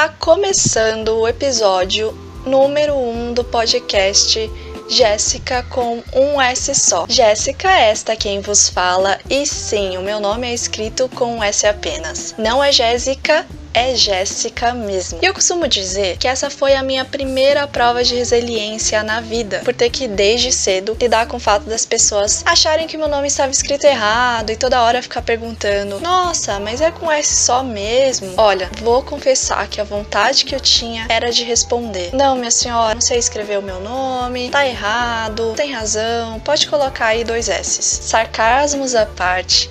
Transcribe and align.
Está 0.00 0.14
começando 0.18 1.10
o 1.10 1.28
episódio 1.28 2.16
número 2.46 2.94
1 2.94 3.28
um 3.28 3.34
do 3.34 3.44
podcast 3.44 4.50
Jéssica 4.88 5.62
com 5.64 6.02
um 6.14 6.40
S 6.40 6.74
só. 6.74 7.04
Jéssica, 7.06 7.70
esta 7.70 8.16
quem 8.16 8.40
vos 8.40 8.70
fala, 8.70 9.20
e 9.28 9.44
sim, 9.44 9.98
o 9.98 10.02
meu 10.02 10.18
nome 10.18 10.48
é 10.48 10.54
escrito 10.54 11.06
com 11.10 11.36
um 11.36 11.44
S 11.44 11.66
apenas. 11.66 12.34
Não 12.38 12.64
é 12.64 12.72
Jéssica 12.72 13.46
é 13.72 13.94
Jéssica 13.94 14.74
mesmo. 14.74 15.18
E 15.22 15.26
eu 15.26 15.34
costumo 15.34 15.68
dizer 15.68 16.16
que 16.18 16.28
essa 16.28 16.50
foi 16.50 16.74
a 16.74 16.82
minha 16.82 17.04
primeira 17.04 17.66
prova 17.66 18.02
de 18.02 18.14
resiliência 18.14 19.02
na 19.02 19.20
vida, 19.20 19.60
por 19.64 19.74
ter 19.74 19.90
que 19.90 20.08
desde 20.08 20.52
cedo 20.52 20.96
lidar 21.00 21.26
com 21.26 21.36
o 21.36 21.40
fato 21.40 21.64
das 21.64 21.86
pessoas 21.86 22.42
acharem 22.44 22.86
que 22.86 22.96
meu 22.96 23.08
nome 23.08 23.28
estava 23.28 23.50
escrito 23.50 23.84
errado 23.84 24.50
e 24.50 24.56
toda 24.56 24.82
hora 24.82 25.02
ficar 25.02 25.22
perguntando: 25.22 26.00
"Nossa, 26.00 26.58
mas 26.60 26.80
é 26.80 26.90
com 26.90 27.10
S 27.10 27.44
só 27.44 27.62
mesmo?". 27.62 28.34
Olha, 28.36 28.70
vou 28.80 29.02
confessar 29.02 29.68
que 29.68 29.80
a 29.80 29.84
vontade 29.84 30.44
que 30.44 30.54
eu 30.54 30.60
tinha 30.60 31.06
era 31.08 31.30
de 31.30 31.44
responder: 31.44 32.10
"Não, 32.12 32.36
minha 32.36 32.50
senhora, 32.50 32.94
não 32.94 33.00
sei 33.00 33.18
escrever 33.18 33.58
o 33.58 33.62
meu 33.62 33.80
nome, 33.80 34.50
tá 34.50 34.66
errado, 34.66 35.54
tem 35.56 35.72
razão, 35.72 36.40
pode 36.40 36.66
colocar 36.66 37.06
aí 37.06 37.24
dois 37.24 37.48
S". 37.48 37.82
Sarcasmos 37.82 38.94
à 38.94 39.06
parte, 39.06 39.70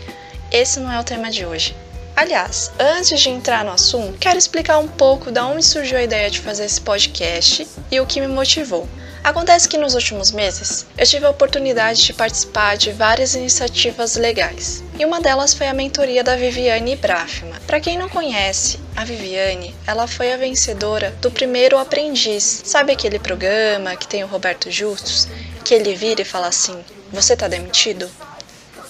esse 0.52 0.79
não 0.79 0.91
é 0.91 0.99
o 0.99 1.04
tema 1.04 1.29
de 1.29 1.45
hoje. 1.45 1.76
Aliás, 2.20 2.70
antes 2.78 3.22
de 3.22 3.30
entrar 3.30 3.64
no 3.64 3.72
assunto, 3.72 4.18
quero 4.20 4.38
explicar 4.38 4.77
um 4.77 4.90
pouco 4.90 5.32
da 5.32 5.46
onde 5.46 5.64
surgiu 5.64 5.98
a 5.98 6.04
ideia 6.04 6.30
de 6.30 6.41
fazer 6.41 6.66
esse 6.66 6.82
podcast 6.82 7.66
e 7.90 7.98
o 8.02 8.05
que 8.05 8.20
me 8.20 8.27
motivou. 8.27 8.90
Acontece 9.23 9.70
que 9.70 9.77
nos 9.77 9.96
últimos 9.96 10.30
meses 10.30 10.86
eu 10.98 11.05
tive 11.05 11.26
a 11.26 11.30
oportunidade 11.30 12.04
de 12.04 12.12
participar 12.12 12.76
de 12.76 12.91
várias 12.91 13.36
iniciativas 13.36 14.18
legais. 14.18 14.84
E 15.00 15.05
uma 15.05 15.22
delas 15.22 15.54
foi 15.54 15.70
a 15.70 15.74
mentoria 15.74 16.22
da 16.22 16.36
Viviane 16.36 16.98
Brafman. 16.98 17.55
Para 17.66 17.80
quem 17.80 17.98
não 17.98 18.10
conhece, 18.10 18.77
a 18.98 19.05
Viviane, 19.05 19.74
ela 19.88 20.05
foi 20.05 20.34
a 20.34 20.38
vencedora 20.38 21.12
do 21.21 21.32
primeiro 21.32 21.77
Aprendiz. 21.77 22.63
Sabe 22.65 22.91
aquele 22.91 23.18
programa 23.18 23.96
que 23.96 24.10
tem 24.10 24.26
o 24.26 24.27
Roberto 24.27 24.70
Justus, 24.70 25.30
que 25.63 25.74
ele 25.74 25.96
vira 25.96 26.21
e 26.21 26.26
fala 26.26 26.48
assim: 26.48 26.84
"Você 27.13 27.38
tá 27.38 27.48
demitido?" 27.48 28.12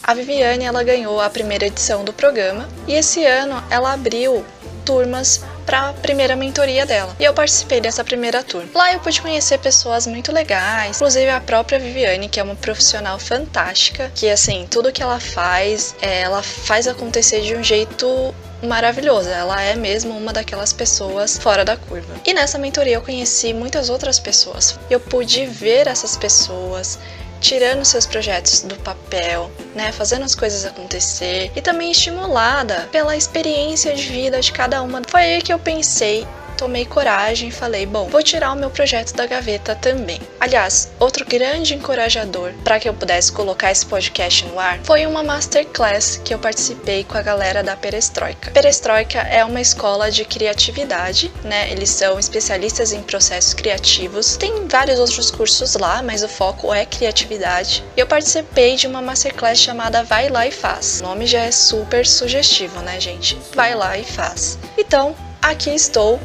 A 0.09 0.13
Viviane 0.15 0.65
ela 0.65 0.81
ganhou 0.81 1.21
a 1.21 1.29
primeira 1.29 1.67
edição 1.67 2.03
do 2.03 2.11
programa 2.11 2.67
e 2.87 2.95
esse 2.95 3.23
ano 3.27 3.63
ela 3.69 3.93
abriu 3.93 4.43
turmas 4.83 5.39
para 5.67 5.89
a 5.89 5.93
primeira 5.93 6.35
mentoria 6.35 6.83
dela. 6.83 7.15
E 7.19 7.23
eu 7.23 7.31
participei 7.31 7.79
dessa 7.79 8.03
primeira 8.03 8.41
turma. 8.41 8.67
Lá 8.73 8.91
eu 8.91 8.99
pude 9.01 9.21
conhecer 9.21 9.59
pessoas 9.59 10.07
muito 10.07 10.31
legais, 10.31 10.95
inclusive 10.95 11.29
a 11.29 11.39
própria 11.39 11.77
Viviane, 11.77 12.27
que 12.27 12.39
é 12.39 12.43
uma 12.43 12.55
profissional 12.55 13.19
fantástica, 13.19 14.11
que 14.15 14.27
assim, 14.27 14.65
tudo 14.71 14.91
que 14.91 15.03
ela 15.03 15.19
faz, 15.19 15.93
é, 16.01 16.21
ela 16.21 16.41
faz 16.41 16.87
acontecer 16.87 17.41
de 17.41 17.55
um 17.55 17.63
jeito 17.63 18.33
maravilhosa. 18.63 19.29
Ela 19.29 19.61
é 19.61 19.75
mesmo 19.75 20.17
uma 20.17 20.33
daquelas 20.33 20.73
pessoas 20.73 21.37
fora 21.37 21.63
da 21.63 21.77
curva. 21.77 22.15
E 22.25 22.33
nessa 22.33 22.57
mentoria 22.57 22.95
eu 22.95 23.01
conheci 23.03 23.53
muitas 23.53 23.91
outras 23.91 24.19
pessoas. 24.19 24.79
Eu 24.89 24.99
pude 24.99 25.45
ver 25.45 25.85
essas 25.85 26.17
pessoas, 26.17 26.97
tirando 27.39 27.85
seus 27.85 28.05
projetos 28.05 28.61
do 28.61 28.75
papel, 28.77 29.51
né, 29.73 29.91
fazendo 29.91 30.23
as 30.23 30.35
coisas 30.35 30.65
acontecer 30.65 31.51
e 31.55 31.61
também 31.61 31.91
estimulada 31.91 32.87
pela 32.91 33.15
experiência 33.15 33.95
de 33.95 34.07
vida 34.07 34.39
de 34.39 34.51
cada 34.51 34.81
uma. 34.81 35.01
Foi 35.07 35.21
aí 35.21 35.41
que 35.41 35.53
eu 35.53 35.59
pensei 35.59 36.27
tomei 36.59 36.85
coragem 36.85 37.47
e 37.47 37.51
falei: 37.51 37.85
bom, 37.85 38.09
vou 38.09 38.21
tirar 38.21 38.51
o 38.51 38.55
meu 38.55 38.69
projeto 38.69 39.13
da 39.13 39.25
gaveta 39.25 39.73
também. 39.75 40.19
Aliás, 40.39 40.91
outro 40.99 41.25
grande 41.25 41.73
encorajador 41.73 42.51
para 42.63 42.79
que 42.79 42.89
eu 42.89 42.93
pudesse 42.93 43.31
colocar 43.31 43.71
esse 43.71 43.85
podcast 43.85 44.45
no 44.45 44.59
ar 44.59 44.79
foi 44.83 45.05
uma 45.05 45.23
masterclass 45.23 46.19
que 46.23 46.33
eu 46.33 46.39
participei 46.39 47.05
com 47.05 47.17
a 47.17 47.21
galera 47.21 47.63
da 47.63 47.77
Perestroika. 47.77 48.51
Perestroika 48.51 49.19
é 49.19 49.43
uma 49.45 49.61
escola 49.61 50.11
de 50.11 50.25
criatividade, 50.25 51.31
né? 51.43 51.71
Eles 51.71 51.89
são 51.89 52.19
especialistas 52.19 52.91
em 52.91 53.01
processos 53.01 53.53
criativos. 53.53 54.35
Tem 54.35 54.67
vários 54.67 54.99
outros 54.99 55.31
cursos 55.31 55.75
lá, 55.75 56.03
mas 56.03 56.23
o 56.23 56.27
foco 56.27 56.73
é 56.73 56.85
criatividade. 56.85 57.83
E 57.95 58.01
eu 58.01 58.07
participei 58.07 58.75
de 58.75 58.87
uma 58.87 59.01
masterclass 59.01 59.59
chamada 59.59 60.03
Vai 60.03 60.29
lá 60.29 60.45
e 60.45 60.51
faz. 60.51 60.99
O 60.99 61.03
nome 61.03 61.25
já 61.25 61.41
é 61.41 61.51
super 61.51 62.05
sugestivo, 62.05 62.81
né, 62.81 62.99
gente? 62.99 63.37
Vai 63.53 63.75
lá 63.75 63.97
e 63.97 64.03
faz. 64.03 64.57
Então, 64.77 65.15
aqui 65.41 65.69
estou 65.69 66.19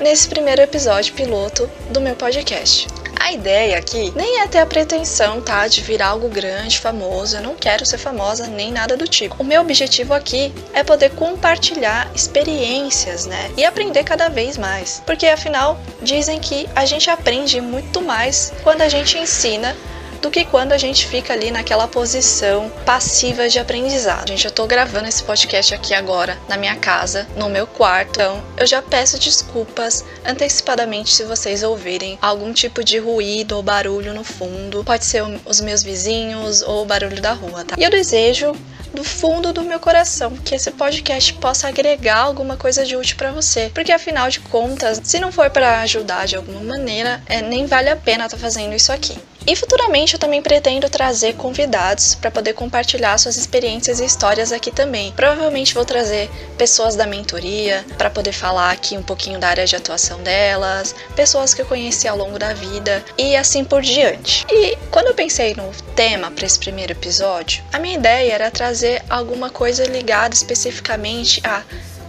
nesse 0.00 0.28
primeiro 0.28 0.62
episódio 0.62 1.14
piloto 1.14 1.68
do 1.90 2.00
meu 2.00 2.14
podcast. 2.14 2.86
A 3.20 3.32
ideia 3.32 3.76
aqui 3.76 4.12
nem 4.16 4.40
é 4.40 4.46
ter 4.46 4.58
a 4.58 4.66
pretensão, 4.66 5.40
tá, 5.40 5.66
de 5.66 5.82
virar 5.82 6.08
algo 6.08 6.28
grande, 6.28 6.78
famoso. 6.78 7.36
Eu 7.36 7.42
não 7.42 7.54
quero 7.56 7.84
ser 7.84 7.98
famosa 7.98 8.46
nem 8.46 8.72
nada 8.72 8.96
do 8.96 9.06
tipo. 9.06 9.34
O 9.38 9.44
meu 9.44 9.60
objetivo 9.60 10.14
aqui 10.14 10.52
é 10.72 10.82
poder 10.82 11.10
compartilhar 11.10 12.10
experiências, 12.14 13.26
né, 13.26 13.50
e 13.56 13.64
aprender 13.64 14.04
cada 14.04 14.28
vez 14.28 14.56
mais. 14.56 15.02
Porque 15.04 15.26
afinal, 15.26 15.78
dizem 16.00 16.38
que 16.38 16.68
a 16.74 16.86
gente 16.86 17.10
aprende 17.10 17.60
muito 17.60 18.00
mais 18.00 18.52
quando 18.62 18.82
a 18.82 18.88
gente 18.88 19.18
ensina 19.18 19.76
do 20.20 20.30
que 20.30 20.44
quando 20.44 20.72
a 20.72 20.78
gente 20.78 21.06
fica 21.06 21.32
ali 21.32 21.50
naquela 21.50 21.86
posição 21.86 22.70
passiva 22.84 23.48
de 23.48 23.58
aprendizado. 23.58 24.28
Gente, 24.28 24.44
eu 24.44 24.50
tô 24.50 24.66
gravando 24.66 25.08
esse 25.08 25.22
podcast 25.22 25.74
aqui 25.74 25.94
agora 25.94 26.38
na 26.48 26.56
minha 26.56 26.76
casa, 26.76 27.26
no 27.36 27.48
meu 27.48 27.66
quarto. 27.66 28.10
Então, 28.10 28.42
eu 28.56 28.66
já 28.66 28.82
peço 28.82 29.18
desculpas 29.18 30.04
antecipadamente 30.24 31.14
se 31.14 31.24
vocês 31.24 31.62
ouvirem 31.62 32.18
algum 32.20 32.52
tipo 32.52 32.82
de 32.82 32.98
ruído 32.98 33.56
ou 33.56 33.62
barulho 33.62 34.14
no 34.14 34.24
fundo. 34.24 34.84
Pode 34.84 35.04
ser 35.04 35.22
os 35.44 35.60
meus 35.60 35.82
vizinhos 35.82 36.62
ou 36.62 36.82
o 36.82 36.86
barulho 36.86 37.20
da 37.20 37.32
rua, 37.32 37.64
tá? 37.64 37.76
E 37.78 37.84
eu 37.84 37.90
desejo 37.90 38.54
do 38.92 39.04
fundo 39.04 39.52
do 39.52 39.62
meu 39.62 39.78
coração 39.78 40.36
que 40.36 40.54
esse 40.54 40.70
podcast 40.70 41.34
possa 41.34 41.68
agregar 41.68 42.18
alguma 42.18 42.56
coisa 42.56 42.84
de 42.84 42.96
útil 42.96 43.16
para 43.16 43.32
você, 43.32 43.70
porque 43.74 43.92
afinal 43.92 44.30
de 44.30 44.40
contas, 44.40 45.00
se 45.02 45.20
não 45.20 45.30
for 45.30 45.50
para 45.50 45.80
ajudar 45.82 46.26
de 46.26 46.36
alguma 46.36 46.60
maneira, 46.60 47.22
é, 47.26 47.42
nem 47.42 47.66
vale 47.66 47.90
a 47.90 47.96
pena 47.96 48.24
estar 48.24 48.36
tá 48.36 48.42
fazendo 48.42 48.74
isso 48.74 48.92
aqui. 48.92 49.18
E 49.48 49.56
futuramente 49.56 50.12
eu 50.12 50.20
também 50.20 50.42
pretendo 50.42 50.90
trazer 50.90 51.32
convidados 51.32 52.14
para 52.14 52.30
poder 52.30 52.52
compartilhar 52.52 53.16
suas 53.16 53.38
experiências 53.38 53.98
e 53.98 54.04
histórias 54.04 54.52
aqui 54.52 54.70
também. 54.70 55.10
Provavelmente 55.12 55.72
vou 55.72 55.86
trazer 55.86 56.28
pessoas 56.58 56.94
da 56.94 57.06
mentoria 57.06 57.82
para 57.96 58.10
poder 58.10 58.32
falar 58.32 58.70
aqui 58.72 58.94
um 58.94 59.02
pouquinho 59.02 59.38
da 59.38 59.48
área 59.48 59.64
de 59.64 59.74
atuação 59.74 60.22
delas, 60.22 60.94
pessoas 61.16 61.54
que 61.54 61.62
eu 61.62 61.66
conheci 61.66 62.06
ao 62.06 62.18
longo 62.18 62.38
da 62.38 62.52
vida 62.52 63.02
e 63.16 63.34
assim 63.34 63.64
por 63.64 63.80
diante. 63.80 64.44
E 64.50 64.76
quando 64.90 65.06
eu 65.06 65.14
pensei 65.14 65.54
no 65.54 65.72
tema 65.96 66.30
para 66.30 66.44
esse 66.44 66.58
primeiro 66.58 66.92
episódio, 66.92 67.64
a 67.72 67.78
minha 67.78 67.96
ideia 67.96 68.34
era 68.34 68.50
trazer 68.50 69.02
alguma 69.08 69.48
coisa 69.48 69.82
ligada 69.86 70.34
especificamente 70.34 71.40
a 71.42 71.62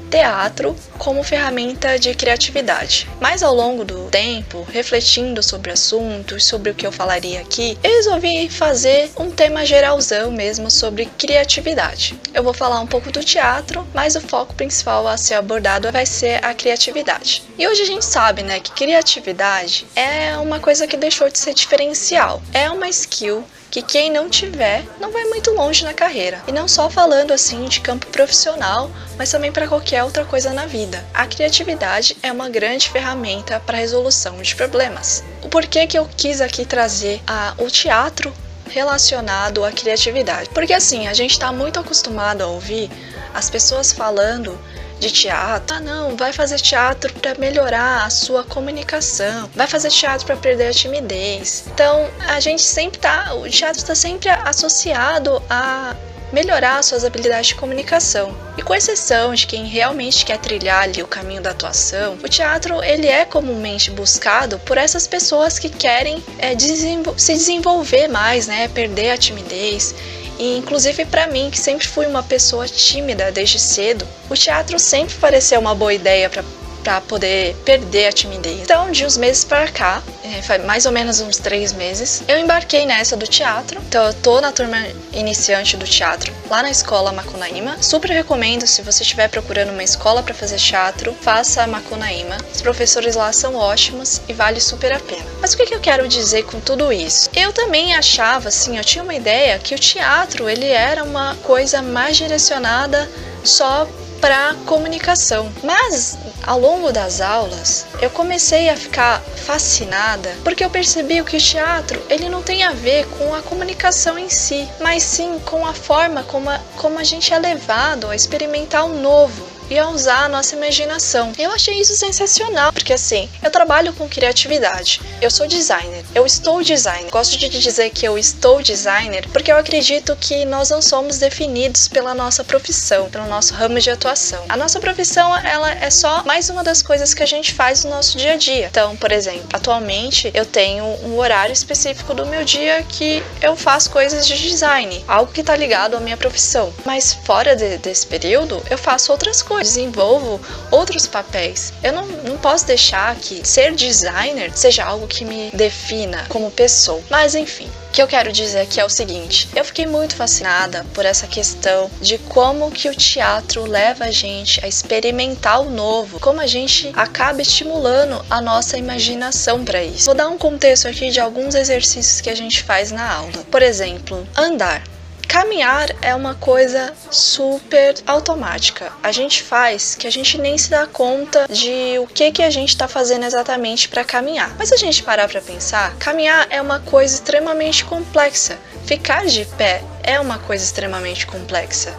teatro 0.10 0.76
como 0.98 1.24
ferramenta 1.24 1.98
de 1.98 2.14
criatividade. 2.14 3.08
Mas 3.20 3.44
ao 3.44 3.54
longo 3.54 3.86
do 3.86 4.10
tempo, 4.10 4.66
refletindo 4.72 5.42
sobre 5.42 5.72
assuntos, 5.72 6.46
sobre 6.46 6.72
o 6.72 6.76
que 6.76 6.86
eu 6.86 6.92
falaria 6.92 7.40
aqui, 7.40 7.78
eu 7.84 7.92
resolvi 7.92 8.50
fazer 8.50 9.10
um 9.18 9.32
tema 9.32 9.66
geralzão 9.66 10.32
mesmo 10.32 10.70
sobre 10.70 11.06
criatividade. 11.18 12.20
Eu 12.34 12.44
vou 12.44 12.54
falar 12.54 12.80
um 12.80 12.88
pouco 12.88 13.12
do 13.12 13.24
teatro, 13.24 13.88
mas 13.94 14.16
o 14.16 14.22
foco 14.22 14.54
principal 14.54 15.08
a 15.08 15.18
ser 15.18 15.36
abordado 15.36 15.92
vai 15.92 16.06
ser 16.06 16.44
a 16.44 16.54
criatividade. 16.54 17.44
E 17.58 17.68
hoje 17.68 17.84
a 17.84 17.86
gente 17.86 18.06
sabe, 18.06 18.44
né, 18.44 18.60
que 18.60 18.72
criatividade 18.72 19.86
é 19.96 20.38
uma 20.38 20.60
coisa 20.60 20.88
que 20.88 20.98
deixou 20.98 21.30
de 21.30 21.40
ser 21.40 21.54
diferencial. 21.54 22.42
É 22.54 22.70
uma 22.70 22.90
skill 22.90 23.44
que 23.72 23.82
quem 23.82 24.12
não 24.12 24.30
tiver 24.30 24.84
não 25.00 25.12
vai 25.12 25.26
muito 25.26 25.52
longe 25.52 25.84
na 25.84 25.94
carreira. 25.94 26.42
E 26.48 26.52
não 26.52 26.68
só 26.68 26.90
falando 26.90 27.32
assim 27.32 27.66
de 27.66 27.82
campo 27.82 28.08
profissional, 28.08 28.90
mas 29.18 29.32
também 29.32 29.52
para 29.52 29.68
qualquer 29.68 30.04
outra 30.04 30.26
coisa 30.26 30.52
na 30.52 30.66
vida. 30.66 31.06
A 31.14 31.28
criatividade 31.28 32.18
é 32.24 32.32
uma 32.32 32.50
grande 32.50 32.90
ferramenta 32.90 33.60
para 33.60 33.78
a 33.78 33.82
resolução 33.82 34.42
de 34.42 34.56
problemas. 34.56 35.24
O 35.44 35.50
porquê 35.50 35.86
que 35.86 35.98
eu 35.98 36.10
quis 36.18 36.42
aqui 36.42 36.66
trazer 36.66 37.22
a, 37.28 37.54
o 37.58 37.70
teatro 37.70 38.34
relacionado 38.70 39.64
à 39.64 39.72
criatividade? 39.72 40.50
Porque 40.50 40.74
assim, 40.74 41.08
a 41.08 41.14
gente 41.14 41.32
está 41.32 41.52
muito 41.52 41.80
acostumado 41.80 42.42
a 42.42 42.48
ouvir 42.48 42.90
as 43.34 43.50
pessoas 43.50 43.92
falando 43.92 44.58
de 45.00 45.10
teatro. 45.12 45.76
Ah, 45.76 45.80
não, 45.80 46.16
vai 46.16 46.34
fazer 46.34 46.60
teatro 46.60 47.14
para 47.14 47.36
melhorar 47.36 48.06
a 48.06 48.10
sua 48.10 48.44
comunicação, 48.44 49.50
vai 49.56 49.68
fazer 49.68 49.90
teatro 49.90 50.26
para 50.26 50.36
perder 50.36 50.68
a 50.68 50.74
timidez. 50.74 51.66
Então, 51.74 52.08
a 52.28 52.40
gente 52.40 52.62
sempre 52.62 53.00
tá, 53.00 53.34
o 53.34 53.50
teatro 53.50 53.80
está 53.80 53.96
sempre 53.96 54.30
associado 54.30 55.42
a 55.50 55.96
melhorar 56.32 56.84
suas 56.84 57.04
habilidades 57.04 57.48
de 57.48 57.56
comunicação. 57.56 58.36
E 58.58 58.62
com 58.62 58.76
exceção 58.76 59.34
de 59.34 59.48
quem 59.48 59.66
realmente 59.66 60.26
quer 60.26 60.38
trilhar 60.38 60.84
ali 60.84 61.02
o 61.02 61.08
caminho 61.08 61.42
da 61.42 61.52
atuação, 61.52 62.18
o 62.24 62.30
teatro 62.30 62.84
ele 62.84 63.08
é 63.08 63.26
comumente 63.26 63.90
buscado 63.92 64.60
por 64.60 64.78
essas 64.78 65.08
pessoas 65.08 65.58
que 65.58 65.70
querem 65.70 66.24
é, 66.38 66.54
desenvol 66.54 67.18
se 67.18 67.34
desenvolver 67.34 68.08
mais, 68.08 68.48
né, 68.48 68.68
perder 68.68 69.12
a 69.12 69.18
timidez 69.18 69.96
e 70.40 70.58
inclusive 70.58 71.06
para 71.06 71.28
mim, 71.28 71.50
que 71.52 71.60
sempre 71.60 71.86
fui 71.86 72.06
uma 72.08 72.24
pessoa 72.24 72.66
tímida 72.66 73.32
desde 73.32 73.60
cedo, 73.60 74.08
o 74.30 74.34
teatro 74.34 74.80
sempre 74.80 75.14
pareceu 75.16 75.60
uma 75.60 75.76
boa 75.76 75.94
ideia 75.94 76.30
para 76.30 76.44
para 76.84 77.02
poder 77.02 77.56
perder 77.66 78.08
a 78.08 78.12
timidez. 78.12 78.62
Então, 78.62 78.92
de 78.92 79.06
uns 79.06 79.18
meses 79.18 79.44
para 79.44 79.68
cá, 79.68 80.02
é, 80.24 80.42
faz 80.42 80.64
mais 80.64 80.86
ou 80.86 80.92
menos 80.92 81.20
uns 81.20 81.38
três 81.38 81.74
meses, 81.74 82.24
eu 82.28 82.38
embarquei 82.38 82.86
nessa 82.86 83.16
do 83.16 83.28
teatro. 83.28 83.82
Então, 83.88 84.06
eu 84.06 84.14
tô 84.14 84.42
na 84.42 84.52
turma 84.52 84.78
iniciante 85.14 85.78
do 85.78 85.86
teatro 85.86 86.34
lá 86.50 86.64
na 86.64 86.72
escola 86.72 87.12
Macunaíma. 87.12 87.82
Super 87.82 88.12
recomendo 88.12 88.66
se 88.66 88.82
você 88.82 89.04
estiver 89.04 89.28
procurando 89.30 89.72
uma 89.72 89.84
escola 89.84 90.24
para 90.24 90.34
fazer 90.34 90.58
teatro, 90.58 91.14
faça 91.22 91.64
a 91.64 91.68
Macunaíma. 91.68 92.38
Os 92.54 92.62
professores 92.62 93.16
lá 93.16 93.32
são 93.32 93.56
ótimos 93.56 94.22
e 94.28 94.34
vale 94.34 94.60
super 94.60 94.92
a 94.92 95.00
pena. 95.00 95.26
Mas 95.40 95.54
o 95.54 95.58
que, 95.58 95.66
que 95.66 95.76
eu 95.76 95.80
quero 95.80 96.08
dizer 96.08 96.44
com 96.44 96.60
tudo 96.60 96.92
isso? 96.92 97.30
Eu 97.36 97.54
também 97.54 97.96
achava, 97.96 98.50
assim, 98.50 98.78
eu 98.78 98.84
tinha 98.84 99.04
uma 99.04 99.16
ideia 99.16 99.60
que 99.60 99.76
o 99.76 99.80
teatro 99.80 100.50
ele 100.50 100.68
era 100.68 101.04
uma 101.04 101.36
coisa 101.44 101.82
mais 101.82 102.18
direcionada 102.18 103.10
só 103.44 103.88
para 104.20 104.56
comunicação. 104.66 105.52
Mas 105.64 106.18
ao 106.46 106.60
longo 106.60 106.92
das 106.92 107.22
aulas, 107.22 107.86
eu 108.02 108.10
comecei 108.10 108.70
a 108.70 108.78
ficar 108.78 109.22
fascinada 109.22 110.36
porque 110.44 110.64
eu 110.64 110.70
percebi 110.70 111.24
que 111.24 111.38
o 111.38 111.40
teatro 111.40 112.02
ele 112.10 112.30
não 112.30 112.42
tem 112.42 112.64
a 112.64 112.72
ver 112.72 113.06
com 113.18 113.34
a 113.34 113.42
comunicação 113.42 114.18
em 114.18 114.30
si, 114.30 114.68
mas 114.80 115.04
sim 115.04 115.40
com 115.40 115.66
a 115.66 115.74
forma 115.74 116.24
como 116.24 116.50
a, 116.50 116.60
como 116.78 117.00
a 117.00 117.04
gente 117.04 117.34
é 117.34 117.40
levado 117.40 118.10
a 118.10 118.16
experimentar 118.16 118.86
o 118.86 118.94
novo, 118.94 119.59
e 119.70 119.78
a 119.78 119.90
usar 119.90 120.26
a 120.26 120.30
nossa 120.30 120.56
imaginação. 120.56 121.32
Eu 121.38 121.52
achei 121.52 121.80
isso 121.80 121.96
sensacional, 121.96 122.74
porque 122.74 122.94
assim, 122.94 123.30
eu 123.44 123.52
trabalho 123.52 123.94
com 123.94 124.10
criatividade. 124.10 125.02
Eu 125.22 125.30
sou 125.30 125.48
designer, 125.48 126.04
eu 126.16 126.26
estou 126.26 126.64
designer. 126.64 127.12
Gosto 127.12 127.38
de 127.38 127.50
dizer 127.50 127.90
que 127.92 128.08
eu 128.08 128.18
estou 128.18 128.62
designer 128.62 129.28
porque 129.32 129.52
eu 129.52 129.58
acredito 129.58 130.16
que 130.16 130.46
nós 130.46 130.70
não 130.70 130.82
somos 130.82 131.18
definidos 131.18 131.88
pela 131.88 132.14
nossa 132.14 132.44
profissão, 132.44 133.10
pelo 133.10 133.28
nosso 133.28 133.54
ramo 133.54 133.80
de 133.80 133.90
atuação. 133.90 134.44
A 134.50 134.58
nossa 134.58 134.80
profissão, 134.80 135.36
ela 135.38 135.72
é 135.72 135.90
só 135.90 136.24
mais 136.24 136.50
uma 136.50 136.64
das 136.64 136.82
coisas 136.82 137.14
que 137.14 137.24
a 137.24 137.28
gente 137.28 137.54
faz 137.54 137.84
no 137.84 137.92
nosso 137.92 138.18
dia 138.18 138.34
a 138.34 138.38
dia. 138.38 138.68
Então, 138.68 138.96
por 138.96 139.12
exemplo, 139.12 139.48
atualmente 139.54 140.32
eu 140.34 140.46
tenho 140.46 140.86
um 141.04 141.18
horário 141.18 141.54
específico 141.54 142.14
do 142.14 142.26
meu 142.26 142.44
dia 142.44 142.84
que 142.84 143.24
eu 143.42 143.56
faço 143.56 143.90
coisas 143.90 144.28
de 144.28 144.36
design, 144.38 145.04
algo 145.08 145.32
que 145.32 145.42
está 145.42 145.56
ligado 145.56 145.96
à 145.96 146.00
minha 146.00 146.18
profissão. 146.18 146.74
Mas 146.86 147.14
fora 147.14 147.56
de, 147.56 147.78
desse 147.78 148.08
período, 148.08 148.64
eu 148.70 148.78
faço 148.78 149.12
outras 149.12 149.42
coisas 149.42 149.59
desenvolvo 149.62 150.40
outros 150.72 151.08
papéis. 151.08 151.74
Eu 151.84 151.94
não, 151.94 152.06
não 152.08 152.38
posso 152.38 152.66
deixar 152.66 153.16
que 153.16 153.48
ser 153.48 153.74
designer 153.76 154.52
seja 154.56 154.84
algo 154.84 155.08
que 155.08 155.26
me 155.26 155.52
defina 155.54 156.26
como 156.30 156.52
pessoa. 156.52 157.02
Mas 157.10 157.36
enfim, 157.36 157.70
o 157.90 157.92
que 157.92 158.02
eu 158.02 158.08
quero 158.08 158.32
dizer 158.32 158.62
aqui 158.62 158.80
é 158.80 158.86
o 158.86 158.90
seguinte: 158.90 159.50
eu 159.56 159.66
fiquei 159.66 159.86
muito 159.86 160.16
fascinada 160.16 160.86
por 160.94 161.06
essa 161.06 161.28
questão 161.28 161.90
de 162.02 162.18
como 162.18 162.72
que 162.72 162.90
o 162.90 162.96
teatro 162.96 163.66
leva 163.66 164.06
a 164.06 164.12
gente 164.12 164.64
a 164.64 164.68
experimentar 164.68 165.62
o 165.62 165.70
novo, 165.70 166.20
como 166.20 166.40
a 166.40 166.48
gente 166.48 166.92
acaba 166.96 167.42
estimulando 167.42 168.24
a 168.30 168.42
nossa 168.42 168.78
imaginação 168.78 169.66
para 169.66 169.84
isso. 169.84 170.06
Vou 170.06 170.16
dar 170.16 170.30
um 170.30 170.38
contexto 170.38 170.88
aqui 170.88 171.10
de 171.10 171.20
alguns 171.20 171.56
exercícios 171.56 172.22
que 172.22 172.30
a 172.30 172.36
gente 172.36 172.64
faz 172.64 172.92
na 172.92 173.12
aula. 173.12 173.44
Por 173.50 173.62
exemplo, 173.62 174.28
andar. 174.38 174.84
Caminhar 175.30 175.96
é 176.02 176.16
uma 176.16 176.34
coisa 176.34 176.92
super 177.12 177.94
automática. 178.08 178.92
A 179.04 179.12
gente 179.12 179.44
faz 179.44 179.94
que 179.94 180.08
a 180.08 180.12
gente 180.12 180.40
nem 180.40 180.58
se 180.58 180.72
dá 180.72 180.88
conta 180.88 181.46
de 181.48 182.00
o 182.00 182.08
que 182.08 182.32
que 182.32 182.42
a 182.42 182.50
gente 182.50 182.70
está 182.70 182.88
fazendo 182.88 183.26
exatamente 183.26 183.88
para 183.88 184.04
caminhar. 184.04 184.56
Mas 184.58 184.70
se 184.70 184.74
a 184.74 184.78
gente 184.78 185.04
parar 185.04 185.30
para 185.30 185.40
pensar, 185.40 185.96
caminhar 185.98 186.48
é 186.50 186.60
uma 186.60 186.80
coisa 186.80 187.14
extremamente 187.14 187.86
complexa. 187.86 188.58
Ficar 188.88 189.28
de 189.28 189.46
pé 189.46 189.84
é 190.02 190.20
uma 190.20 190.40
coisa 190.40 190.64
extremamente 190.64 191.28
complexa. 191.28 191.96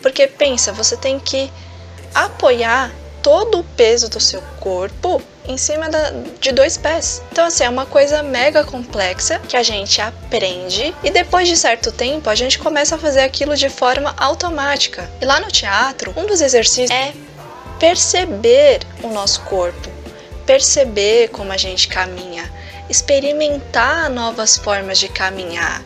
Porque 0.00 0.26
pensa, 0.26 0.72
você 0.72 0.96
tem 0.96 1.20
que 1.20 1.52
apoiar 2.14 2.90
todo 3.22 3.60
o 3.60 3.64
peso 3.64 4.08
do 4.08 4.18
seu 4.18 4.40
corpo 4.58 5.22
em 5.46 5.56
cima 5.56 5.88
da, 5.88 6.12
de 6.40 6.52
dois 6.52 6.76
pés. 6.76 7.22
Então, 7.30 7.46
assim, 7.46 7.64
é 7.64 7.68
uma 7.68 7.86
coisa 7.86 8.22
mega 8.22 8.64
complexa 8.64 9.38
que 9.40 9.56
a 9.56 9.62
gente 9.62 10.00
aprende 10.00 10.94
e 11.02 11.10
depois 11.10 11.48
de 11.48 11.56
certo 11.56 11.90
tempo 11.90 12.30
a 12.30 12.34
gente 12.34 12.58
começa 12.58 12.94
a 12.94 12.98
fazer 12.98 13.20
aquilo 13.20 13.56
de 13.56 13.68
forma 13.68 14.14
automática. 14.16 15.10
E 15.20 15.24
lá 15.24 15.40
no 15.40 15.48
teatro, 15.48 16.14
um 16.16 16.26
dos 16.26 16.40
exercícios 16.40 16.90
é 16.90 17.12
perceber 17.78 18.80
o 19.02 19.08
nosso 19.08 19.40
corpo, 19.42 19.90
perceber 20.46 21.28
como 21.28 21.52
a 21.52 21.56
gente 21.56 21.88
caminha, 21.88 22.50
experimentar 22.88 24.08
novas 24.08 24.56
formas 24.56 24.98
de 24.98 25.08
caminhar. 25.08 25.82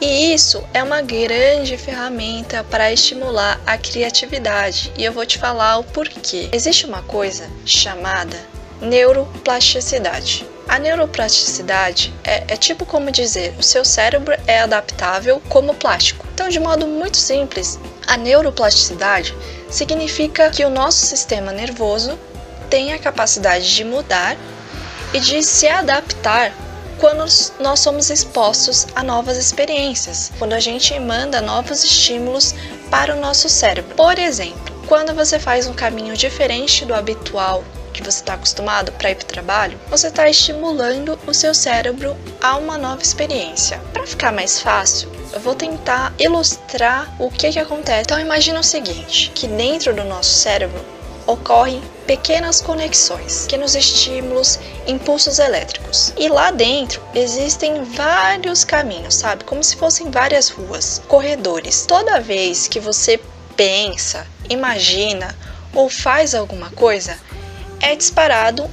E 0.00 0.32
isso 0.32 0.62
é 0.72 0.80
uma 0.80 1.02
grande 1.02 1.76
ferramenta 1.76 2.62
para 2.62 2.92
estimular 2.92 3.60
a 3.66 3.76
criatividade, 3.76 4.92
e 4.96 5.04
eu 5.04 5.12
vou 5.12 5.26
te 5.26 5.38
falar 5.38 5.78
o 5.78 5.84
porquê. 5.84 6.48
Existe 6.52 6.86
uma 6.86 7.02
coisa 7.02 7.50
chamada 7.66 8.38
neuroplasticidade. 8.80 10.46
A 10.68 10.78
neuroplasticidade 10.78 12.12
é, 12.22 12.44
é, 12.46 12.56
tipo 12.56 12.84
como 12.84 13.10
dizer 13.10 13.54
o 13.58 13.62
seu 13.62 13.84
cérebro 13.84 14.36
é 14.46 14.60
adaptável 14.60 15.42
como 15.48 15.74
plástico. 15.74 16.26
Então, 16.34 16.48
de 16.48 16.60
modo 16.60 16.86
muito 16.86 17.16
simples, 17.16 17.78
a 18.06 18.16
neuroplasticidade 18.16 19.34
significa 19.70 20.50
que 20.50 20.64
o 20.64 20.70
nosso 20.70 21.06
sistema 21.06 21.52
nervoso 21.52 22.18
tem 22.68 22.92
a 22.92 22.98
capacidade 22.98 23.74
de 23.74 23.82
mudar 23.82 24.36
e 25.14 25.20
de 25.20 25.42
se 25.42 25.66
adaptar 25.66 26.52
quando 26.98 27.24
nós 27.60 27.80
somos 27.80 28.10
expostos 28.10 28.86
a 28.94 29.02
novas 29.02 29.38
experiências, 29.38 30.32
quando 30.38 30.52
a 30.52 30.60
gente 30.60 30.98
manda 30.98 31.40
novos 31.40 31.82
estímulos 31.84 32.54
para 32.90 33.16
o 33.16 33.20
nosso 33.20 33.48
cérebro. 33.48 33.94
Por 33.94 34.18
exemplo, 34.18 34.76
quando 34.86 35.14
você 35.14 35.38
faz 35.38 35.66
um 35.66 35.72
caminho 35.72 36.16
diferente 36.16 36.84
do 36.84 36.94
habitual 36.94 37.64
que 37.98 38.04
você 38.04 38.20
está 38.20 38.34
acostumado 38.34 38.92
para 38.92 39.10
ir 39.10 39.16
para 39.16 39.24
o 39.24 39.28
trabalho, 39.28 39.78
você 39.90 40.06
está 40.06 40.28
estimulando 40.28 41.18
o 41.26 41.34
seu 41.34 41.52
cérebro 41.52 42.16
a 42.40 42.56
uma 42.56 42.78
nova 42.78 43.02
experiência. 43.02 43.78
Para 43.92 44.06
ficar 44.06 44.32
mais 44.32 44.60
fácil, 44.60 45.10
eu 45.32 45.40
vou 45.40 45.54
tentar 45.54 46.14
ilustrar 46.18 47.12
o 47.18 47.30
que, 47.30 47.50
que 47.50 47.58
acontece. 47.58 48.02
Então 48.02 48.20
imagina 48.20 48.60
o 48.60 48.64
seguinte, 48.64 49.32
que 49.34 49.48
dentro 49.48 49.92
do 49.94 50.04
nosso 50.04 50.30
cérebro 50.30 50.80
ocorrem 51.26 51.82
pequenas 52.06 52.62
conexões, 52.62 53.42
pequenos 53.42 53.74
estímulos, 53.74 54.58
impulsos 54.86 55.38
elétricos. 55.38 56.14
E 56.16 56.28
lá 56.28 56.50
dentro 56.50 57.02
existem 57.14 57.84
vários 57.84 58.64
caminhos, 58.64 59.14
sabe? 59.14 59.44
Como 59.44 59.62
se 59.62 59.76
fossem 59.76 60.10
várias 60.10 60.48
ruas, 60.48 61.02
corredores. 61.06 61.84
Toda 61.86 62.20
vez 62.20 62.66
que 62.66 62.80
você 62.80 63.20
pensa, 63.56 64.26
imagina 64.48 65.36
ou 65.74 65.90
faz 65.90 66.34
alguma 66.34 66.70
coisa, 66.70 67.18
é 67.80 67.94
disparado 67.94 68.68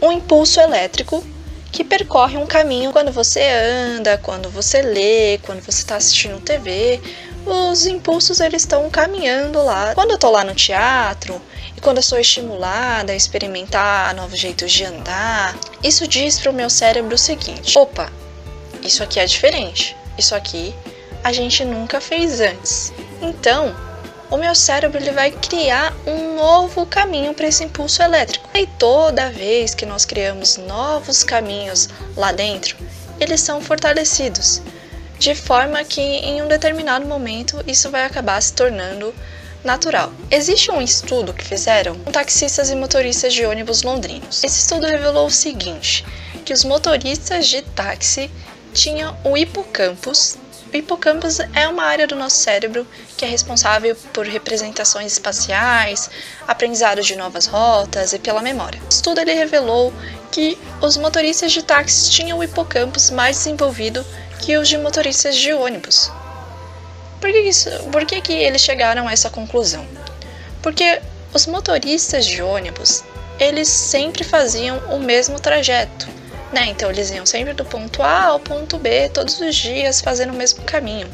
um 0.00 0.12
impulso 0.12 0.60
elétrico 0.60 1.24
que 1.70 1.84
percorre 1.84 2.36
um 2.36 2.46
caminho 2.46 2.92
quando 2.92 3.12
você 3.12 3.42
anda, 3.42 4.18
quando 4.18 4.50
você 4.50 4.82
lê, 4.82 5.38
quando 5.38 5.60
você 5.60 5.78
está 5.78 5.96
assistindo 5.96 6.40
TV. 6.40 7.00
Os 7.46 7.86
impulsos 7.86 8.40
eles 8.40 8.62
estão 8.62 8.88
caminhando 8.90 9.62
lá. 9.62 9.94
Quando 9.94 10.10
eu 10.10 10.16
estou 10.16 10.30
lá 10.30 10.44
no 10.44 10.54
teatro 10.54 11.40
e 11.76 11.80
quando 11.80 11.98
eu 11.98 12.02
sou 12.02 12.18
estimulada 12.18 13.12
a 13.12 13.16
experimentar 13.16 14.14
novos 14.14 14.38
jeitos 14.38 14.72
de 14.72 14.84
andar, 14.84 15.56
isso 15.82 16.06
diz 16.06 16.38
para 16.38 16.50
o 16.50 16.54
meu 16.54 16.68
cérebro 16.68 17.14
o 17.14 17.18
seguinte: 17.18 17.78
opa, 17.78 18.12
isso 18.82 19.02
aqui 19.02 19.20
é 19.20 19.26
diferente. 19.26 19.96
Isso 20.18 20.34
aqui 20.34 20.74
a 21.22 21.32
gente 21.32 21.64
nunca 21.64 22.00
fez 22.00 22.40
antes. 22.40 22.92
Então, 23.22 23.74
o 24.30 24.36
meu 24.36 24.54
cérebro 24.54 24.98
ele 24.98 25.12
vai 25.12 25.30
criar 25.30 25.94
um 26.06 26.34
novo 26.34 26.84
caminho 26.86 27.34
para 27.34 27.46
esse 27.46 27.64
impulso 27.64 28.02
elétrico. 28.02 28.48
E 28.54 28.66
toda 28.66 29.30
vez 29.30 29.74
que 29.74 29.86
nós 29.86 30.04
criamos 30.04 30.56
novos 30.56 31.24
caminhos 31.24 31.88
lá 32.16 32.32
dentro, 32.32 32.76
eles 33.18 33.40
são 33.40 33.60
fortalecidos, 33.60 34.60
de 35.18 35.34
forma 35.34 35.82
que 35.84 36.00
em 36.00 36.42
um 36.42 36.48
determinado 36.48 37.06
momento 37.06 37.62
isso 37.66 37.90
vai 37.90 38.04
acabar 38.04 38.40
se 38.40 38.52
tornando 38.52 39.14
natural. 39.64 40.12
Existe 40.30 40.70
um 40.70 40.80
estudo 40.80 41.32
que 41.32 41.44
fizeram 41.44 41.98
com 41.98 42.12
taxistas 42.12 42.70
e 42.70 42.76
motoristas 42.76 43.34
de 43.34 43.44
ônibus 43.44 43.82
londrinos. 43.82 44.44
Esse 44.44 44.60
estudo 44.60 44.86
revelou 44.86 45.26
o 45.26 45.30
seguinte, 45.30 46.04
que 46.44 46.52
os 46.52 46.64
motoristas 46.64 47.48
de 47.48 47.62
táxi 47.62 48.30
tinham 48.72 49.16
o 49.24 49.36
hipocampus 49.36 50.36
o 50.72 50.76
hipocampus 50.76 51.40
é 51.54 51.66
uma 51.66 51.84
área 51.84 52.06
do 52.06 52.14
nosso 52.14 52.38
cérebro 52.38 52.86
que 53.16 53.24
é 53.24 53.28
responsável 53.28 53.96
por 54.12 54.26
representações 54.26 55.12
espaciais, 55.12 56.10
aprendizado 56.46 57.02
de 57.02 57.16
novas 57.16 57.46
rotas 57.46 58.12
e 58.12 58.18
pela 58.18 58.42
memória. 58.42 58.80
O 58.84 58.88
estudo 58.88 59.20
ele 59.20 59.32
revelou 59.32 59.92
que 60.30 60.58
os 60.82 60.96
motoristas 60.96 61.52
de 61.52 61.62
táxis 61.62 62.10
tinham 62.10 62.38
o 62.38 62.44
hipocampus 62.44 63.10
mais 63.10 63.38
desenvolvido 63.38 64.04
que 64.40 64.56
os 64.56 64.68
de 64.68 64.76
motoristas 64.76 65.36
de 65.36 65.52
ônibus. 65.52 66.10
Por 67.20 67.30
que, 67.32 67.40
isso, 67.40 67.70
por 67.90 68.04
que, 68.04 68.20
que 68.20 68.32
eles 68.32 68.60
chegaram 68.60 69.08
a 69.08 69.12
essa 69.12 69.30
conclusão? 69.30 69.86
Porque 70.62 71.00
os 71.32 71.46
motoristas 71.46 72.26
de 72.26 72.42
ônibus 72.42 73.02
eles 73.40 73.68
sempre 73.68 74.24
faziam 74.24 74.78
o 74.90 74.98
mesmo 74.98 75.40
trajeto 75.40 76.17
né? 76.52 76.66
Então 76.68 76.90
eles 76.90 77.10
iam 77.10 77.26
sempre 77.26 77.52
do 77.52 77.64
ponto 77.64 78.02
A 78.02 78.24
ao 78.24 78.40
ponto 78.40 78.78
B 78.78 79.08
todos 79.08 79.40
os 79.40 79.54
dias 79.54 80.00
fazendo 80.00 80.32
o 80.32 80.36
mesmo 80.36 80.62
caminho. 80.64 81.08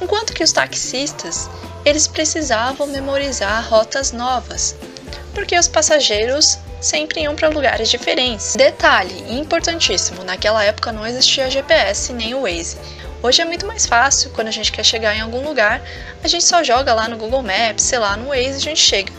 Enquanto 0.00 0.32
que 0.32 0.42
os 0.42 0.52
taxistas, 0.52 1.48
eles 1.84 2.06
precisavam 2.06 2.86
memorizar 2.86 3.68
rotas 3.68 4.12
novas. 4.12 4.74
porque 5.34 5.56
os 5.58 5.68
passageiros 5.68 6.58
sempre 6.80 7.20
iam 7.20 7.36
para 7.36 7.48
lugares 7.48 7.88
diferentes. 7.88 8.56
Detalhe 8.56 9.38
importantíssimo: 9.38 10.24
naquela 10.24 10.64
época 10.64 10.92
não 10.92 11.06
existia 11.06 11.50
GPS 11.50 12.12
nem 12.12 12.34
o 12.34 12.42
Waze. 12.42 12.76
Hoje 13.22 13.42
é 13.42 13.44
muito 13.44 13.66
mais 13.66 13.84
fácil, 13.84 14.30
quando 14.30 14.48
a 14.48 14.50
gente 14.50 14.72
quer 14.72 14.84
chegar 14.84 15.14
em 15.14 15.20
algum 15.20 15.42
lugar, 15.44 15.82
a 16.24 16.28
gente 16.28 16.44
só 16.44 16.64
joga 16.64 16.94
lá 16.94 17.06
no 17.06 17.18
Google 17.18 17.42
Maps, 17.42 17.84
sei 17.84 17.98
lá, 17.98 18.16
no 18.16 18.28
Waze 18.28 18.56
a 18.56 18.58
gente 18.58 18.80
chega. 18.80 19.12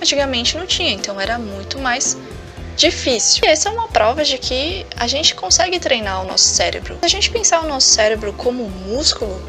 Antigamente 0.00 0.56
não 0.56 0.66
tinha, 0.66 0.92
então 0.92 1.20
era 1.20 1.38
muito 1.38 1.78
mais 1.78 2.16
difícil. 2.76 3.42
E 3.44 3.48
essa 3.48 3.68
é 3.68 3.72
uma 3.72 3.88
prova 3.88 4.24
de 4.24 4.38
que 4.38 4.86
a 4.96 5.06
gente 5.06 5.34
consegue 5.34 5.78
treinar 5.78 6.22
o 6.22 6.26
nosso 6.26 6.48
cérebro. 6.48 6.98
Se 7.00 7.06
a 7.06 7.08
gente 7.08 7.30
pensar 7.30 7.60
o 7.62 7.68
nosso 7.68 7.88
cérebro 7.88 8.32
como 8.32 8.68
músculo, 8.68 9.40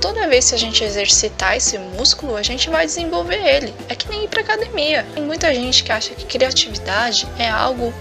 toda 0.00 0.28
vez 0.28 0.48
que 0.48 0.54
a 0.54 0.58
gente 0.58 0.82
exercitar 0.82 1.56
esse 1.56 1.78
músculo, 1.78 2.36
a 2.36 2.42
gente 2.42 2.70
vai 2.70 2.86
desenvolver 2.86 3.42
ele. 3.42 3.74
É 3.88 3.94
que 3.94 4.08
nem 4.08 4.24
ir 4.24 4.28
para 4.28 4.40
academia. 4.40 5.06
Tem 5.14 5.22
muita 5.22 5.54
gente 5.54 5.84
que 5.84 5.92
acha 5.92 6.14
que 6.14 6.24
criatividade 6.24 7.28
é 7.38 7.48
algo 7.48 7.92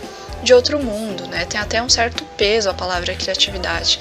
de 0.42 0.54
outro 0.54 0.80
mundo, 0.80 1.28
né? 1.28 1.46
Tem 1.46 1.60
até 1.60 1.82
um 1.82 1.90
certo 1.90 2.24
peso 2.38 2.70
a 2.70 2.74
palavra 2.74 3.14
criatividade. 3.14 4.00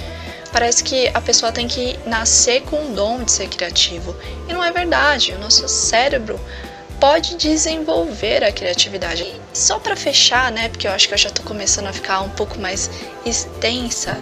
Parece 0.52 0.82
que 0.82 1.10
a 1.12 1.20
pessoa 1.20 1.52
tem 1.52 1.68
que 1.68 1.98
nascer 2.06 2.62
com 2.62 2.76
o 2.76 2.94
dom 2.94 3.22
de 3.22 3.32
ser 3.32 3.48
criativo. 3.48 4.16
E 4.48 4.52
não 4.52 4.64
é 4.64 4.70
verdade. 4.70 5.32
O 5.32 5.38
nosso 5.38 5.68
cérebro 5.68 6.40
pode 6.98 7.36
desenvolver 7.36 8.42
a 8.44 8.52
criatividade. 8.52 9.34
Só 9.58 9.80
para 9.80 9.96
fechar, 9.96 10.52
né, 10.52 10.68
porque 10.68 10.86
eu 10.86 10.92
acho 10.92 11.08
que 11.08 11.14
eu 11.14 11.18
já 11.18 11.30
estou 11.30 11.44
começando 11.44 11.88
a 11.88 11.92
ficar 11.92 12.20
um 12.20 12.30
pouco 12.30 12.60
mais 12.60 12.88
extensa 13.26 14.16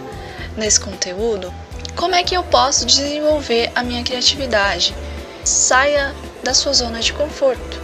nesse 0.57 0.79
conteúdo, 0.79 1.53
como 1.95 2.15
é 2.15 2.23
que 2.23 2.35
eu 2.35 2.41
posso 2.41 2.87
desenvolver 2.87 3.71
a 3.75 3.83
minha 3.83 4.03
criatividade? 4.03 4.95
Saia 5.45 6.11
da 6.43 6.55
sua 6.55 6.73
zona 6.73 7.01
de 7.01 7.13
conforto. 7.13 7.79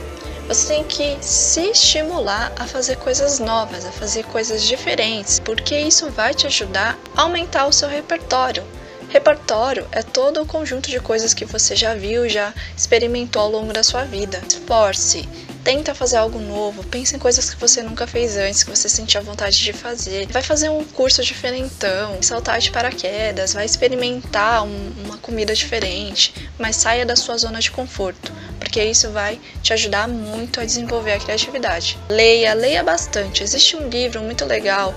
Você 0.48 0.74
tem 0.74 0.84
que 0.84 1.16
se 1.22 1.70
estimular 1.70 2.52
a 2.58 2.66
fazer 2.66 2.98
coisas 2.98 3.38
novas, 3.38 3.86
a 3.86 3.92
fazer 3.92 4.26
coisas 4.26 4.64
diferentes, 4.64 5.40
porque 5.40 5.78
isso 5.78 6.10
vai 6.10 6.34
te 6.34 6.48
ajudar 6.48 6.98
a 7.16 7.22
aumentar 7.22 7.68
o 7.68 7.72
seu 7.72 7.88
repertório. 7.88 8.64
Repertório 9.10 9.88
é 9.92 10.02
todo 10.02 10.42
o 10.42 10.46
conjunto 10.46 10.90
de 10.90 11.00
coisas 11.00 11.36
que 11.36 11.46
você 11.46 11.76
já 11.76 11.94
viu, 11.94 12.28
já 12.28 12.52
experimentou 12.76 13.44
ao 13.44 13.52
longo 13.52 13.72
da 13.72 13.84
sua 13.84 14.06
vida. 14.06 14.42
Esforce, 14.48 15.30
tenta 15.64 15.96
fazer 15.96 16.18
algo 16.18 16.40
novo, 16.40 16.84
pense 16.84 17.16
em 17.16 17.20
coisas 17.20 17.50
que 17.50 17.60
você 17.60 17.82
nunca 17.82 18.06
fez 18.06 18.36
antes, 18.36 18.64
que 18.64 18.70
você 18.70 18.90
sentia 18.90 19.22
vontade 19.22 19.58
de 19.58 19.72
fazer. 19.72 20.28
Vai 20.28 20.42
fazer 20.42 20.70
um 20.70 20.84
curso 20.84 21.24
diferentão, 21.24 22.22
saltar 22.22 22.60
de 22.60 22.70
paraquedas, 22.72 23.54
vai 23.54 23.66
experimentar 23.66 24.64
um, 24.64 24.92
uma 25.06 25.18
comida 25.18 25.56
diferente, 25.56 26.34
mas 26.60 26.76
saia 26.76 27.06
da 27.06 27.16
sua 27.16 27.38
zona 27.38 27.60
de 27.60 27.72
conforto, 27.72 28.32
porque 28.60 28.84
isso 28.84 29.10
vai 29.12 29.40
te 29.62 29.74
ajudar 29.74 30.08
muito 30.08 30.60
a 30.60 30.66
desenvolver 30.66 31.14
a 31.14 31.20
criatividade. 31.20 31.98
Leia, 32.10 32.54
leia 32.54 32.84
bastante. 32.84 33.44
Existe 33.44 33.76
um 33.76 33.88
livro 33.88 34.22
muito 34.22 34.46
legal 34.46 34.94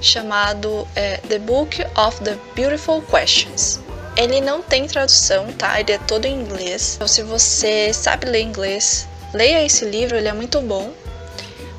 chamado 0.00 0.86
é, 0.94 1.16
The 1.28 1.38
Book 1.38 1.84
of 1.96 2.22
the 2.22 2.36
Beautiful 2.54 3.02
Questions. 3.02 3.80
Ele 4.16 4.40
não 4.40 4.62
tem 4.62 4.86
tradução, 4.86 5.52
tá? 5.54 5.80
Ele 5.80 5.92
é 5.92 5.98
todo 5.98 6.24
em 6.24 6.34
inglês. 6.40 6.92
Então, 6.94 7.08
se 7.08 7.22
você 7.22 7.92
sabe 7.92 8.26
ler 8.26 8.42
inglês, 8.42 9.08
leia 9.34 9.64
esse 9.64 9.84
livro, 9.84 10.16
ele 10.16 10.28
é 10.28 10.32
muito 10.32 10.60
bom. 10.60 10.92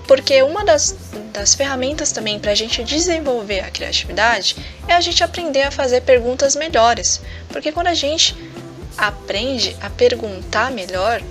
Porque 0.08 0.44
uma 0.44 0.64
das, 0.64 0.96
das 1.34 1.56
ferramentas 1.56 2.12
também 2.12 2.40
para 2.40 2.52
a 2.52 2.56
gente 2.56 2.84
desenvolver 2.84 3.62
a 3.62 3.72
criatividade 3.72 4.56
é 4.88 4.94
a 4.94 5.02
gente 5.02 5.24
aprender 5.24 5.64
a 5.64 5.72
fazer 5.72 6.02
perguntas 6.02 6.56
melhores. 6.56 7.22
Porque 7.50 7.72
quando 7.72 7.88
a 7.88 7.94
gente 7.96 8.36
aprende 8.98 9.76
a 9.82 9.90
perguntar 9.90 10.72
melhor, 10.72 11.22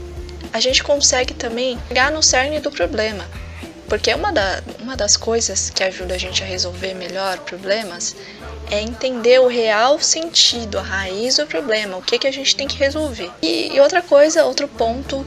a 0.52 0.58
gente 0.58 0.82
consegue 0.82 1.34
também 1.34 1.78
chegar 1.88 2.10
no 2.10 2.22
cerne 2.22 2.58
do 2.58 2.70
problema. 2.70 3.24
Porque 3.88 4.12
uma, 4.12 4.32
da, 4.32 4.62
uma 4.80 4.96
das 4.96 5.16
coisas 5.16 5.70
que 5.70 5.84
ajuda 5.84 6.14
a 6.14 6.18
gente 6.18 6.42
a 6.42 6.46
resolver 6.46 6.94
melhor 6.94 7.38
problemas 7.40 8.16
é 8.70 8.80
entender 8.80 9.40
o 9.40 9.46
real 9.46 10.00
sentido, 10.00 10.78
a 10.78 10.82
raiz 10.82 11.36
do 11.36 11.46
problema, 11.46 11.96
o 11.96 12.02
que, 12.02 12.18
que 12.18 12.26
a 12.26 12.32
gente 12.32 12.56
tem 12.56 12.66
que 12.66 12.76
resolver. 12.76 13.30
E, 13.42 13.74
e 13.74 13.80
outra 13.80 14.00
coisa, 14.02 14.44
outro 14.44 14.66
ponto 14.66 15.24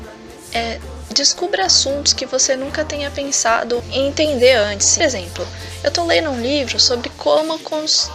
é 0.53 0.79
descubra 1.17 1.65
assuntos 1.65 2.13
que 2.13 2.25
você 2.25 2.55
nunca 2.55 2.85
tenha 2.85 3.09
pensado 3.09 3.83
em 3.91 4.07
entender 4.07 4.53
antes. 4.53 4.95
Por 4.95 5.03
exemplo, 5.03 5.47
eu 5.83 5.89
estou 5.89 6.05
lendo 6.05 6.29
um 6.29 6.39
livro 6.39 6.79
sobre 6.79 7.09
como, 7.17 7.59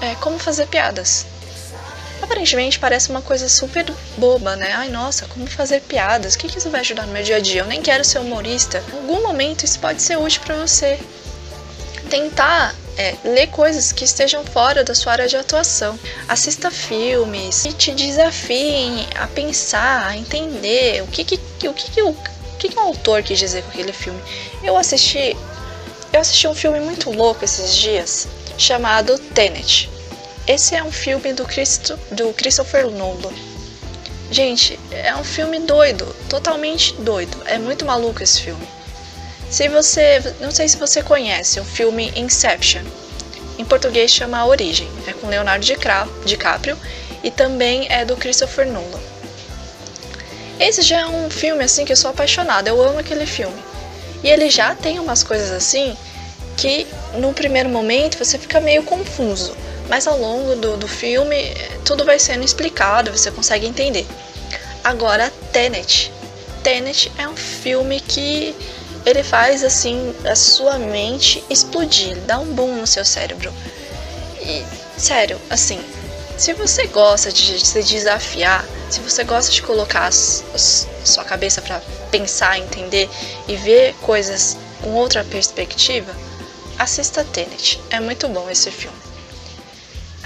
é, 0.00 0.14
como 0.16 0.38
fazer 0.38 0.66
piadas. 0.68 1.26
Aparentemente 2.22 2.78
parece 2.78 3.10
uma 3.10 3.20
coisa 3.20 3.48
super 3.48 3.84
boba, 4.16 4.54
né? 4.54 4.72
Ai, 4.72 4.88
nossa, 4.88 5.26
como 5.26 5.46
fazer 5.48 5.80
piadas? 5.80 6.34
O 6.34 6.38
que 6.38 6.56
isso 6.56 6.70
vai 6.70 6.80
ajudar 6.80 7.06
no 7.06 7.12
meu 7.12 7.22
dia 7.22 7.36
a 7.36 7.40
dia? 7.40 7.62
Eu 7.62 7.66
nem 7.66 7.82
quero 7.82 8.04
ser 8.04 8.20
humorista. 8.20 8.82
Em 8.92 8.98
algum 8.98 9.22
momento 9.22 9.64
isso 9.64 9.78
pode 9.80 10.00
ser 10.00 10.16
útil 10.16 10.40
para 10.44 10.64
você. 10.64 11.00
Tentar 12.08 12.74
é, 12.96 13.14
ler 13.24 13.48
coisas 13.48 13.92
que 13.92 14.04
estejam 14.04 14.44
fora 14.44 14.84
da 14.84 14.94
sua 14.94 15.12
área 15.12 15.28
de 15.28 15.36
atuação. 15.36 15.98
Assista 16.28 16.70
filmes 16.70 17.62
que 17.62 17.72
te 17.72 17.92
desafiem 17.92 19.06
a 19.14 19.26
pensar, 19.26 20.06
a 20.06 20.16
entender 20.16 21.02
o 21.02 21.06
que, 21.06 21.24
que, 21.24 21.36
o 21.68 21.74
que, 21.74 21.90
que 21.90 22.02
o, 22.02 22.14
que, 22.58 22.68
que 22.68 22.76
o 22.76 22.80
autor 22.80 23.22
quis 23.22 23.38
dizer 23.38 23.62
com 23.62 23.70
aquele 23.70 23.92
filme. 23.92 24.20
Eu 24.62 24.76
assisti, 24.76 25.36
eu 26.12 26.20
assisti 26.20 26.46
um 26.46 26.54
filme 26.54 26.80
muito 26.80 27.10
louco 27.10 27.44
esses 27.44 27.74
dias 27.74 28.28
chamado 28.58 29.18
Tenet. 29.18 29.90
Esse 30.46 30.74
é 30.74 30.82
um 30.82 30.92
filme 30.92 31.32
do, 31.32 31.44
do 32.10 32.32
Christopher 32.34 32.88
Nolan. 32.90 33.32
Gente, 34.30 34.78
é 34.90 35.14
um 35.14 35.22
filme 35.22 35.60
doido, 35.60 36.06
totalmente 36.28 36.94
doido. 36.94 37.36
É 37.44 37.58
muito 37.58 37.84
maluco 37.84 38.22
esse 38.22 38.40
filme. 38.40 38.66
Se 39.52 39.68
você, 39.68 40.34
não 40.40 40.50
sei 40.50 40.66
se 40.66 40.78
você 40.78 41.02
conhece 41.02 41.60
o 41.60 41.64
filme 41.64 42.10
Inception. 42.16 42.82
Em 43.58 43.64
português 43.66 44.10
chama 44.10 44.38
A 44.38 44.46
Origem. 44.46 44.88
É 45.06 45.12
com 45.12 45.28
Leonardo 45.28 45.66
DiCaprio 46.24 46.78
e 47.22 47.30
também 47.30 47.86
é 47.90 48.02
do 48.02 48.16
Christopher 48.16 48.66
Nolan. 48.66 48.98
Esse 50.58 50.80
já 50.80 51.00
é 51.00 51.06
um 51.06 51.28
filme 51.28 51.62
assim 51.62 51.84
que 51.84 51.92
eu 51.92 51.96
sou 51.96 52.10
apaixonada. 52.10 52.70
Eu 52.70 52.82
amo 52.82 52.98
aquele 52.98 53.26
filme. 53.26 53.62
E 54.24 54.30
ele 54.30 54.48
já 54.48 54.74
tem 54.74 54.98
umas 54.98 55.22
coisas 55.22 55.50
assim 55.50 55.94
que 56.56 56.86
no 57.18 57.34
primeiro 57.34 57.68
momento 57.68 58.16
você 58.16 58.38
fica 58.38 58.58
meio 58.58 58.82
confuso 58.84 59.54
mas 59.92 60.06
ao 60.06 60.18
longo 60.18 60.56
do, 60.56 60.78
do 60.78 60.88
filme 60.88 61.36
tudo 61.84 62.02
vai 62.02 62.18
sendo 62.18 62.42
explicado, 62.44 63.10
você 63.10 63.30
consegue 63.30 63.66
entender. 63.66 64.06
Agora, 64.82 65.30
Tenet. 65.52 66.10
Tenet 66.62 67.12
é 67.18 67.28
um 67.28 67.36
filme 67.36 68.00
que 68.00 68.54
ele 69.04 69.22
faz 69.22 69.64
assim 69.64 70.14
a 70.24 70.34
sua 70.36 70.78
mente 70.78 71.42
explodir, 71.50 72.16
dá 72.20 72.38
um 72.38 72.52
boom 72.52 72.76
no 72.76 72.86
seu 72.86 73.04
cérebro. 73.04 73.52
E 74.40 74.64
sério, 74.98 75.40
assim, 75.50 75.80
se 76.36 76.52
você 76.52 76.86
gosta 76.86 77.32
de 77.32 77.64
se 77.64 77.82
desafiar, 77.82 78.64
se 78.90 79.00
você 79.00 79.24
gosta 79.24 79.50
de 79.50 79.62
colocar 79.62 80.06
a 80.06 80.12
sua 80.12 81.24
cabeça 81.24 81.60
para 81.60 81.80
pensar, 82.10 82.58
entender 82.58 83.08
e 83.48 83.56
ver 83.56 83.94
coisas 84.02 84.56
com 84.80 84.90
outra 84.90 85.24
perspectiva, 85.24 86.12
assista 86.78 87.24
Tenet. 87.24 87.80
É 87.90 88.00
muito 88.00 88.28
bom 88.28 88.48
esse 88.50 88.70
filme 88.70 89.02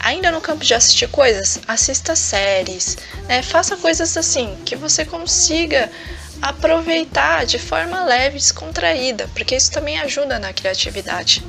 ainda 0.07 0.31
no 0.31 0.41
campo 0.41 0.65
de 0.65 0.73
assistir 0.73 1.09
coisas, 1.09 1.59
assista 1.67 2.15
séries, 2.15 2.97
né? 3.27 3.43
faça 3.43 3.77
coisas 3.77 4.17
assim 4.17 4.57
que 4.65 4.77
você 4.77 5.05
consiga 5.05 5.91
aproveitar 6.41 7.45
de 7.47 7.59
forma 7.59 8.05
leve, 8.05 8.39
descontraída, 8.39 9.29
porque 9.35 9.57
isso 9.57 9.71
também 9.71 9.99
ajuda 9.99 10.39
na 10.39 10.53
criatividade. 10.53 11.45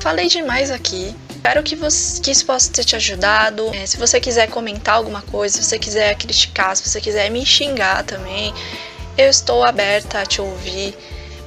Falei 0.00 0.28
demais 0.28 0.70
aqui. 0.70 1.14
Espero 1.30 1.62
que, 1.62 1.76
você, 1.76 2.20
que 2.20 2.30
isso 2.30 2.44
possa 2.44 2.72
ter 2.72 2.84
te 2.84 2.96
ajudado. 2.96 3.72
É, 3.74 3.86
se 3.86 3.96
você 3.96 4.20
quiser 4.20 4.48
comentar 4.48 4.96
alguma 4.96 5.22
coisa, 5.22 5.56
se 5.56 5.64
você 5.64 5.78
quiser 5.78 6.14
criticar, 6.16 6.76
se 6.76 6.88
você 6.88 7.00
quiser 7.00 7.30
me 7.30 7.44
xingar 7.46 8.04
também, 8.04 8.52
eu 9.16 9.28
estou 9.28 9.64
aberta 9.64 10.20
a 10.20 10.26
te 10.26 10.40
ouvir. 10.40 10.96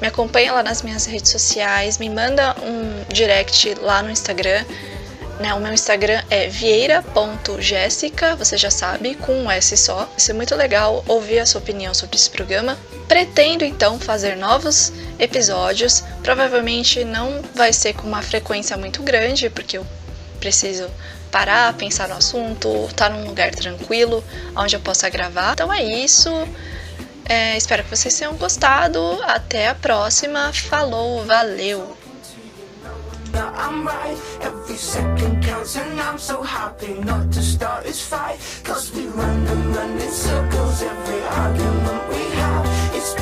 Me 0.02 0.08
acompanha 0.08 0.54
lá 0.54 0.64
nas 0.64 0.82
minhas 0.82 1.06
redes 1.06 1.32
sociais, 1.32 1.98
me 1.98 2.10
manda 2.10 2.56
um 2.62 3.06
direct 3.14 3.76
lá 3.82 4.04
no 4.04 4.10
Instagram 4.10 4.64
né, 5.40 5.54
o 5.54 5.60
meu 5.60 5.74
Instagram 5.74 6.24
é 6.30 6.48
vieira.jéssica, 6.48 8.36
você 8.36 8.58
já 8.58 8.72
sabe, 8.72 9.16
com 9.16 9.34
um 9.34 9.52
S 9.52 9.76
só. 9.76 10.06
Vai 10.06 10.20
ser 10.20 10.34
muito 10.34 10.56
legal 10.56 11.04
ouvir 11.08 11.40
a 11.40 11.46
sua 11.46 11.60
opinião 11.60 11.94
sobre 11.94 12.16
esse 12.16 12.30
programa. 12.30 12.78
Pretendo 13.08 13.66
então 13.66 14.00
fazer 14.00 14.36
novos 14.38 14.94
episódios. 15.20 16.04
Provavelmente 16.24 17.04
não 17.04 17.42
vai 17.54 17.74
ser 17.74 17.94
com 17.94 18.08
uma 18.08 18.22
frequência 18.22 18.78
muito 18.78 19.04
grande, 19.04 19.50
porque 19.50 19.78
eu 19.78 19.86
preciso 20.40 20.90
parar, 21.32 21.74
pensar 21.74 22.08
no 22.08 22.16
assunto, 22.16 22.86
estar 22.86 23.10
tá 23.10 23.16
num 23.16 23.28
lugar 23.28 23.52
tranquilo 23.52 24.24
onde 24.56 24.76
eu 24.76 24.80
possa 24.80 25.10
gravar. 25.10 25.52
Então 25.54 25.72
é 25.74 25.84
isso. 25.84 26.30
É, 27.28 27.58
espero 27.58 27.84
que 27.84 27.90
vocês 27.90 28.18
tenham 28.18 28.36
gostado. 28.36 29.00
Até 29.24 29.68
a 29.68 29.76
próxima. 29.76 30.54
Falou, 30.54 31.26
valeu! 31.26 32.05
That 33.36 33.54
I'm 33.56 33.86
right. 33.86 34.18
Every 34.42 34.78
second 34.78 35.44
counts 35.44 35.76
and 35.76 36.00
I'm 36.00 36.18
so 36.18 36.42
happy 36.42 36.94
not 37.12 37.32
to 37.34 37.42
start 37.42 37.84
this 37.84 38.02
fight. 38.02 38.38
Cause 38.64 38.92
we 38.96 39.08
run 39.08 39.48
and 39.48 39.76
run 39.76 39.92
in 39.92 40.12
circles 40.12 40.82
every 40.82 41.22
argument 41.44 42.02
we 42.10 42.24
have 42.40 42.66
It's 42.98 43.14